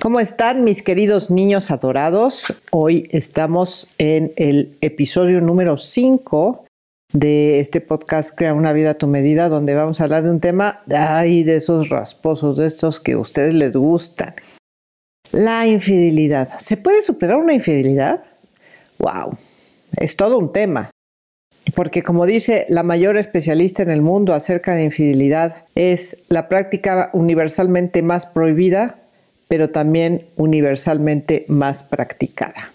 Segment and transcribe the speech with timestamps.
[0.00, 2.54] ¿Cómo están mis queridos niños adorados?
[2.70, 6.64] Hoy estamos en el episodio número 5
[7.12, 10.40] de este podcast Crea una vida a tu medida, donde vamos a hablar de un
[10.40, 14.34] tema, ay, de esos rasposos, de estos que a ustedes les gustan.
[15.32, 16.48] La infidelidad.
[16.58, 18.24] ¿Se puede superar una infidelidad?
[18.98, 19.36] ¡Wow!
[19.98, 20.90] Es todo un tema.
[21.74, 27.10] Porque como dice la mayor especialista en el mundo acerca de infidelidad, es la práctica
[27.12, 28.96] universalmente más prohibida
[29.50, 32.72] pero también universalmente más practicada.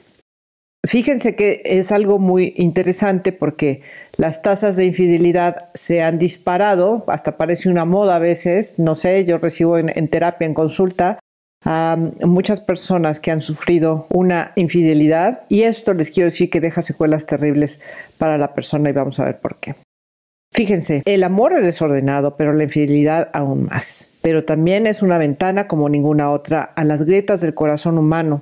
[0.86, 3.82] Fíjense que es algo muy interesante porque
[4.18, 9.24] las tasas de infidelidad se han disparado, hasta parece una moda a veces, no sé,
[9.24, 11.18] yo recibo en, terapia, en consulta,
[11.64, 16.82] a muchas personas que han sufrido una infidelidad y esto les quiero decir que deja
[16.82, 17.80] secuelas terribles
[18.18, 19.76] para la persona y vamos a ver por qué.
[20.56, 24.14] Fíjense, el amor es desordenado, pero la infidelidad aún más.
[24.22, 28.42] Pero también es una ventana como ninguna otra a las grietas del corazón humano,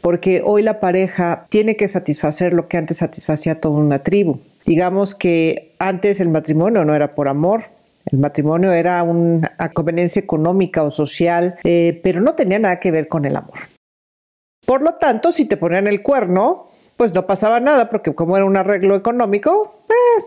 [0.00, 4.40] porque hoy la pareja tiene que satisfacer lo que antes satisfacía toda una tribu.
[4.66, 7.62] Digamos que antes el matrimonio no era por amor,
[8.10, 13.06] el matrimonio era una conveniencia económica o social, eh, pero no tenía nada que ver
[13.06, 13.58] con el amor.
[14.66, 16.66] Por lo tanto, si te ponían el cuerno,
[16.96, 20.24] pues no pasaba nada, porque como era un arreglo económico, eh,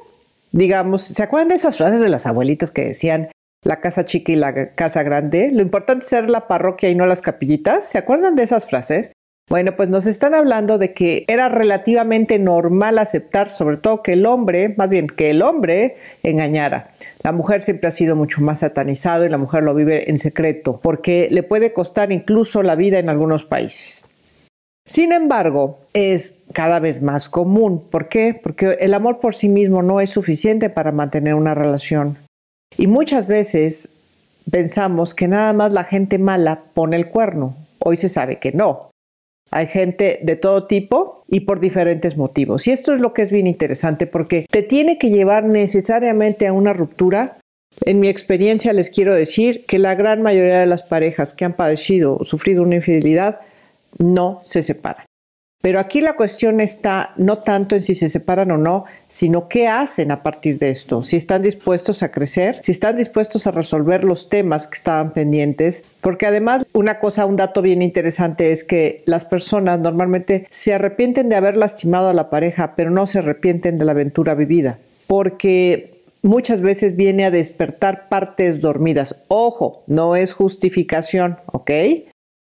[0.56, 3.30] digamos, ¿se acuerdan de esas frases de las abuelitas que decían
[3.64, 5.52] la casa chica y la casa grande?
[5.52, 7.86] Lo importante es ser la parroquia y no las capillitas.
[7.86, 9.11] ¿Se acuerdan de esas frases?
[9.50, 14.26] Bueno, pues nos están hablando de que era relativamente normal aceptar, sobre todo que el
[14.26, 16.89] hombre, más bien que el hombre engañara.
[17.22, 20.80] La mujer siempre ha sido mucho más satanizado y la mujer lo vive en secreto,
[20.82, 24.05] porque le puede costar incluso la vida en algunos países.
[24.87, 27.83] Sin embargo, es cada vez más común.
[27.89, 28.39] ¿Por qué?
[28.41, 32.17] Porque el amor por sí mismo no es suficiente para mantener una relación.
[32.77, 33.93] Y muchas veces
[34.51, 37.55] pensamos que nada más la gente mala pone el cuerno.
[37.79, 38.91] Hoy se sabe que no.
[39.49, 42.67] Hay gente de todo tipo y por diferentes motivos.
[42.67, 46.53] Y esto es lo que es bien interesante porque te tiene que llevar necesariamente a
[46.53, 47.37] una ruptura.
[47.85, 51.53] En mi experiencia les quiero decir que la gran mayoría de las parejas que han
[51.53, 53.39] padecido o sufrido una infidelidad
[53.98, 55.06] no se separan.
[55.66, 59.67] Pero aquí la cuestión está no tanto en si se separan o no, sino qué
[59.67, 61.02] hacen a partir de esto.
[61.02, 65.86] Si están dispuestos a crecer, si están dispuestos a resolver los temas que estaban pendientes.
[66.02, 71.30] Porque además, una cosa, un dato bien interesante es que las personas normalmente se arrepienten
[71.30, 74.77] de haber lastimado a la pareja, pero no se arrepienten de la aventura vivida.
[75.08, 79.23] Porque muchas veces viene a despertar partes dormidas.
[79.30, 81.72] Ojo, no es justificación, ¿ok?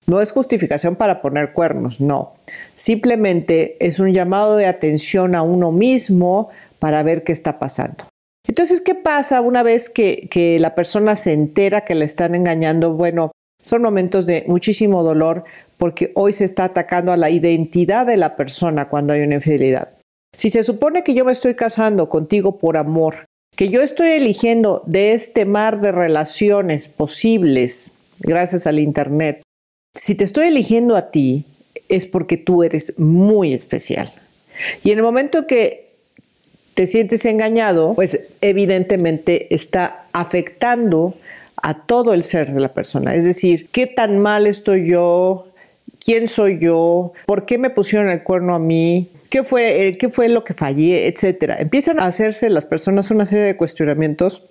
[0.06, 2.34] No es justificación para poner cuernos, no.
[2.74, 6.48] Simplemente es un llamado de atención a uno mismo
[6.78, 8.06] para ver qué está pasando.
[8.46, 12.94] Entonces, ¿qué pasa una vez que, la persona se entera que le están engañando?
[12.94, 13.30] Bueno,
[13.62, 15.44] son momentos de muchísimo dolor
[15.76, 19.90] porque hoy se está atacando a la identidad de la persona cuando hay una infidelidad.
[20.34, 24.82] Si se supone que yo me estoy casando contigo por amor, que yo estoy eligiendo
[24.86, 29.42] de este mar de relaciones posibles gracias al Internet,
[29.98, 31.44] si te estoy eligiendo a ti,
[31.88, 34.12] es porque tú eres muy especial.
[34.84, 35.88] Y en el momento que
[36.74, 41.14] te sientes engañado, pues evidentemente está afectando
[41.60, 43.14] a todo el ser de la persona.
[43.16, 45.48] Es decir, ¿qué tan mal estoy yo?
[46.04, 47.10] ¿Quién soy yo?
[47.26, 49.08] ¿Por qué me pusieron el cuerno a mí?
[49.28, 51.08] ¿Qué fue, eh, qué fue lo que fallé?
[51.08, 51.56] Etcétera.
[51.58, 54.44] Empiezan a hacerse las personas una serie de cuestionamientos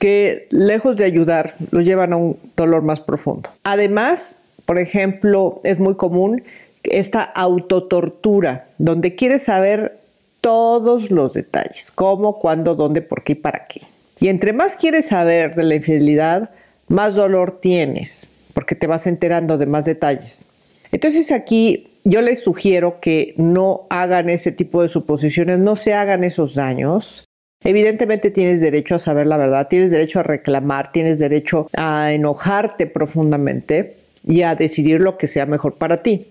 [0.00, 3.50] que, lejos de ayudar, los llevan a un dolor más profundo.
[3.62, 4.39] Además,
[4.70, 6.44] por ejemplo, es muy común
[6.84, 9.98] esta autotortura, donde quieres saber
[10.40, 13.80] todos los detalles, cómo, cuándo, dónde, por qué y para qué.
[14.20, 16.50] Y entre más quieres saber de la infidelidad,
[16.86, 20.46] más dolor tienes, porque te vas enterando de más detalles.
[20.92, 26.22] Entonces aquí yo les sugiero que no hagan ese tipo de suposiciones, no se hagan
[26.22, 27.24] esos daños.
[27.64, 32.86] Evidentemente tienes derecho a saber la verdad, tienes derecho a reclamar, tienes derecho a enojarte
[32.86, 36.26] profundamente, y a decidir lo que sea mejor para ti.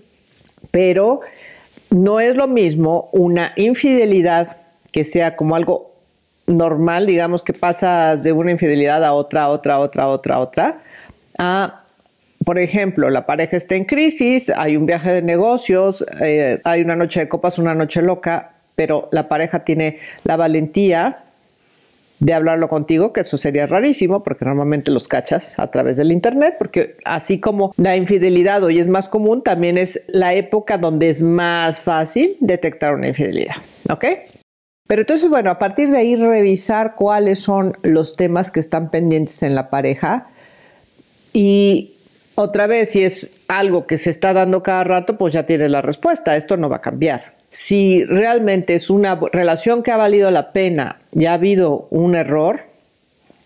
[0.71, 1.21] Pero
[1.89, 4.57] no es lo mismo una infidelidad
[4.91, 5.93] que sea como algo
[6.45, 10.81] normal, digamos que pasas de una infidelidad a otra, otra, otra, otra, otra,
[11.37, 11.83] a,
[12.43, 16.95] por ejemplo, la pareja está en crisis, hay un viaje de negocios, eh, hay una
[16.95, 21.23] noche de copas, una noche loca, pero la pareja tiene la valentía
[22.19, 26.55] de hablarlo contigo, que eso sería rarísimo porque normalmente los cachas a través del Internet,
[26.57, 31.21] porque así como la infidelidad hoy es más común, también es la época donde es
[31.21, 33.55] más fácil detectar una infidelidad,
[33.89, 34.05] ¿ok?
[34.87, 39.43] Pero entonces, bueno, a partir de ahí revisar cuáles son los temas que están pendientes
[39.43, 40.27] en la pareja
[41.31, 41.95] y
[42.35, 45.81] otra vez, si es algo que se está dando cada rato, pues ya tiene la
[45.81, 50.51] respuesta, esto no va a cambiar si realmente es una relación que ha valido la
[50.51, 52.61] pena y ha habido un error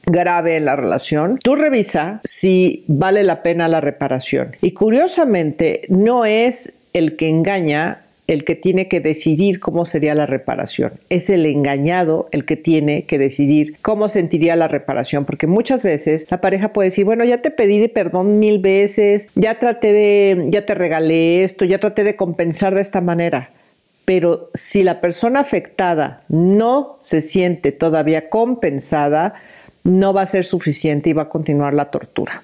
[0.06, 4.56] grave en la relación, tú revisa si vale la pena la reparación.
[4.62, 10.26] Y curiosamente, no es el que engaña el que tiene que decidir cómo sería la
[10.26, 10.94] reparación.
[11.10, 16.28] Es el engañado el que tiene que decidir cómo sentiría la reparación, porque muchas veces
[16.30, 20.48] la pareja puede decir, bueno, ya te pedí de perdón mil veces, ya traté de,
[20.50, 23.50] ya te regalé esto, ya traté de compensar de esta manera
[24.06, 29.34] pero si la persona afectada no se siente todavía compensada,
[29.84, 32.44] no va a ser suficiente y va a continuar la tortura.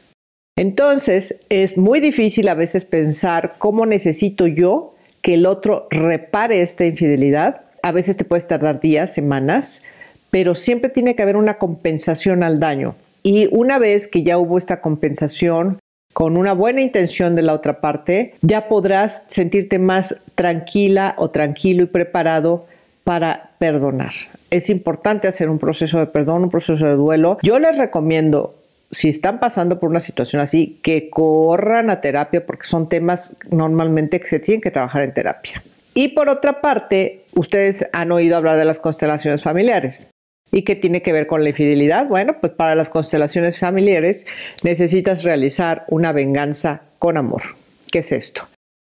[0.56, 6.86] Entonces, es muy difícil a veces pensar cómo necesito yo que el otro repare esta
[6.86, 7.62] infidelidad.
[7.82, 9.84] A veces te puedes tardar días, semanas,
[10.32, 12.96] pero siempre tiene que haber una compensación al daño.
[13.24, 15.80] Y una vez que ya hubo esta compensación,
[16.20, 21.84] con una buena intención de la otra parte, ya podrás sentirte más tranquila o tranquilo
[21.84, 22.66] y preparado
[23.06, 24.12] para perdonar.
[24.50, 27.38] Es importante hacer un proceso de perdón, un proceso de duelo.
[27.42, 28.54] Yo les recomiendo,
[28.92, 34.20] si están pasando por una situación así, que corran a terapia porque son temas normalmente
[34.20, 35.64] que se tienen que trabajar en terapia.
[35.94, 40.10] Y por otra parte, ustedes han oído hablar de las constelaciones familiares.
[40.52, 42.08] ¿Y qué tiene que ver con la infidelidad?
[42.08, 44.26] Bueno, pues para las constelaciones familiares
[44.64, 47.44] necesitas realizar una venganza con amor.
[47.92, 48.44] ¿Qué es esto?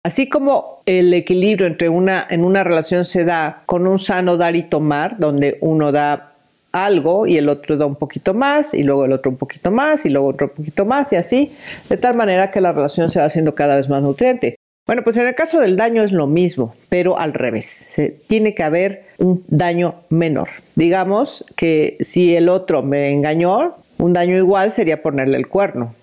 [0.05, 4.57] Así como el equilibrio entre una, en una relación se da con un sano dar
[4.57, 6.33] y tomar, donde uno da
[6.73, 10.05] algo y el otro da un poquito más y luego el otro un poquito más
[10.07, 11.57] y luego otro poquito más y así,
[11.89, 14.58] de tal manera que la relación se va haciendo cada vez más nutriente.
[14.89, 17.91] Bueno, pues en el caso del daño es lo mismo, pero al revés.
[18.27, 20.49] tiene que haber un daño menor.
[20.77, 25.95] Digamos que si el otro me engañó, un daño igual sería ponerle el cuerno.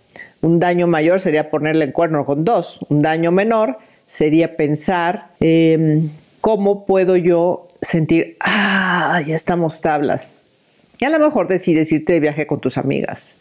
[0.43, 2.79] Un daño mayor sería ponerle el cuerno con dos.
[2.89, 10.35] Un daño menor sería pensar em, cómo puedo yo sentir, ah, ya estamos tablas.
[10.99, 13.39] Y a lo mejor decides irte de viaje con tus amigas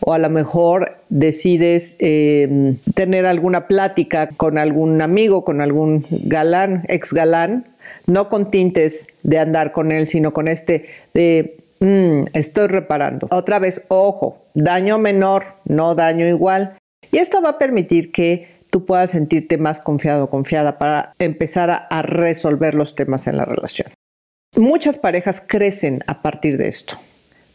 [0.00, 6.84] o a lo mejor decides em, tener alguna plática con algún amigo, con algún galán,
[6.88, 7.66] ex galán,
[8.06, 13.28] no con tintes de andar con él, sino con este de mm, estoy reparando.
[13.30, 16.76] Otra vez, ojo, daño menor, no daño igual.
[17.12, 21.86] Y esto va a permitir que tú puedas sentirte más confiado o confiada para empezar
[21.88, 23.88] a resolver los temas en la relación.
[24.56, 26.96] Muchas parejas crecen a partir de esto.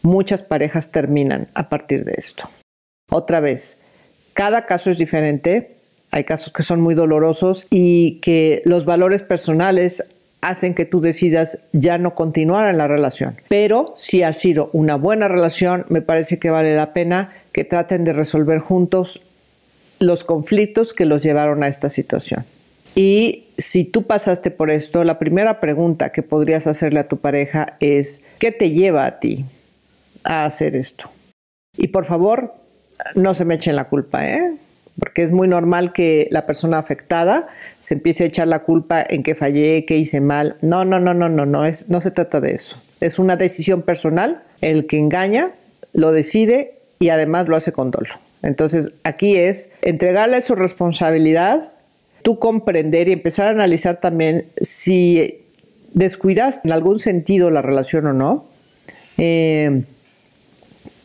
[0.03, 2.49] Muchas parejas terminan a partir de esto.
[3.11, 3.81] Otra vez,
[4.33, 5.75] cada caso es diferente.
[6.11, 10.03] Hay casos que son muy dolorosos y que los valores personales
[10.41, 13.37] hacen que tú decidas ya no continuar en la relación.
[13.47, 18.03] Pero si ha sido una buena relación, me parece que vale la pena que traten
[18.03, 19.21] de resolver juntos
[19.99, 22.45] los conflictos que los llevaron a esta situación.
[22.95, 27.77] Y si tú pasaste por esto, la primera pregunta que podrías hacerle a tu pareja
[27.79, 29.45] es, ¿qué te lleva a ti?
[30.23, 31.09] a hacer esto.
[31.77, 32.53] Y por favor,
[33.15, 34.57] no se me echen la culpa, ¿eh?
[34.99, 37.47] porque es muy normal que la persona afectada
[37.79, 40.57] se empiece a echar la culpa en que fallé, que hice mal.
[40.61, 42.79] No, no, no, no, no, no, es, no se trata de eso.
[42.99, 44.43] Es una decisión personal.
[44.61, 45.53] El que engaña
[45.93, 48.09] lo decide y además lo hace con dolo.
[48.43, 51.71] Entonces, aquí es entregarle su responsabilidad,
[52.21, 55.45] tú comprender y empezar a analizar también si
[55.93, 58.45] descuidas en algún sentido la relación o no.
[59.17, 59.83] Eh,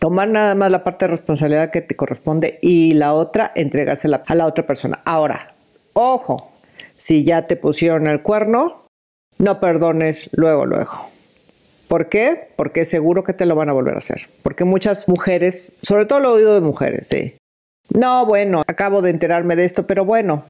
[0.06, 4.36] tomar nada más la parte de responsabilidad que te corresponde y la otra entregársela a
[4.36, 5.02] la otra persona.
[5.04, 5.56] Ahora,
[5.94, 6.52] ojo,
[6.96, 8.84] si ya te pusieron el cuerno,
[9.38, 11.10] no perdones luego, luego.
[11.88, 12.50] ¿Por qué?
[12.54, 14.28] Porque seguro que te lo van a volver a hacer.
[14.44, 17.34] Porque muchas mujeres, sobre todo lo oído de mujeres, sí.
[17.92, 20.44] No, bueno, acabo de enterarme de esto, pero bueno,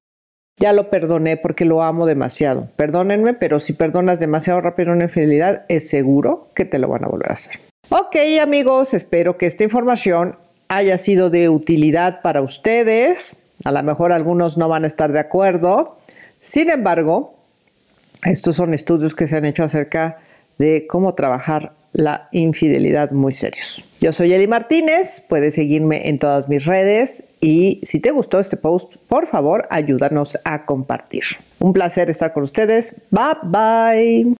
[0.60, 2.68] ya lo perdoné porque lo amo demasiado.
[2.76, 7.08] Perdónenme, pero si perdonas demasiado rápido una infidelidad, es seguro que te lo van a
[7.08, 7.65] volver a hacer.
[7.88, 10.36] Ok amigos, espero que esta información
[10.68, 13.38] haya sido de utilidad para ustedes.
[13.64, 15.96] A lo mejor algunos no van a estar de acuerdo.
[16.40, 17.34] Sin embargo,
[18.24, 20.18] estos son estudios que se han hecho acerca
[20.58, 23.84] de cómo trabajar la infidelidad muy serios.
[24.00, 28.56] Yo soy Eli Martínez, puedes seguirme en todas mis redes y si te gustó este
[28.56, 31.22] post, por favor, ayúdanos a compartir.
[31.60, 32.96] Un placer estar con ustedes.
[33.10, 34.34] Bye bye.